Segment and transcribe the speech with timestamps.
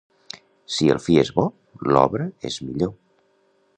[0.77, 1.45] Si el fi és bo,
[1.91, 2.95] l'obra és millor.